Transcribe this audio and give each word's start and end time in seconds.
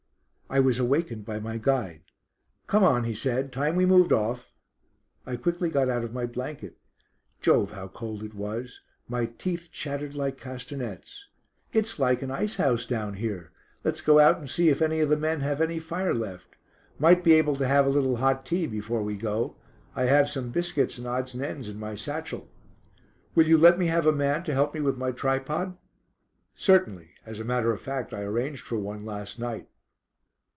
I 0.53 0.59
was 0.59 0.79
awakened 0.79 1.23
by 1.23 1.39
my 1.39 1.57
guide. 1.57 2.01
"Come 2.67 2.83
on," 2.83 3.05
he 3.05 3.13
said; 3.13 3.53
"time 3.53 3.77
we 3.77 3.85
moved 3.85 4.11
off." 4.11 4.53
I 5.25 5.37
quickly 5.37 5.69
got 5.69 5.87
out 5.87 6.03
of 6.03 6.11
my 6.11 6.25
blanket. 6.25 6.77
Jove, 7.39 7.71
how 7.71 7.87
cold 7.87 8.21
it 8.21 8.33
was! 8.33 8.81
My 9.07 9.27
teeth 9.27 9.69
chattered 9.71 10.13
like 10.13 10.37
castanets. 10.37 11.27
"It's 11.71 11.99
like 11.99 12.21
an 12.21 12.31
ice 12.31 12.57
house 12.57 12.85
down 12.85 13.13
here; 13.13 13.53
let's 13.85 14.01
go 14.01 14.19
out 14.19 14.39
and 14.39 14.49
see 14.49 14.67
if 14.67 14.81
any 14.81 14.99
of 14.99 15.07
the 15.07 15.15
men 15.15 15.39
have 15.39 15.61
any 15.61 15.79
fire 15.79 16.13
left. 16.13 16.57
Might 16.99 17.23
be 17.23 17.31
able 17.35 17.55
to 17.55 17.67
have 17.69 17.85
a 17.85 17.89
little 17.89 18.17
hot 18.17 18.45
tea 18.45 18.67
before 18.67 19.01
we 19.03 19.15
go. 19.15 19.55
I 19.95 20.03
have 20.03 20.27
some 20.29 20.49
biscuits 20.49 20.97
and 20.97 21.07
odds 21.07 21.33
and 21.33 21.41
ends 21.41 21.69
in 21.69 21.79
my 21.79 21.95
satchel." 21.95 22.49
"Will 23.35 23.47
you 23.47 23.57
let 23.57 23.79
me 23.79 23.85
have 23.85 24.05
a 24.05 24.11
man 24.11 24.43
to 24.43 24.53
help 24.53 24.73
me 24.73 24.81
with 24.81 24.97
my 24.97 25.13
tripod?" 25.13 25.77
"Certainly, 26.55 27.11
as 27.25 27.39
a 27.39 27.45
matter 27.45 27.71
of 27.71 27.79
fact 27.79 28.13
I 28.13 28.23
arranged 28.23 28.65
for 28.67 28.77
one 28.77 29.05
last 29.05 29.39
night." 29.39 29.69